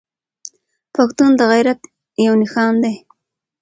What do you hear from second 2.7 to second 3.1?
دی.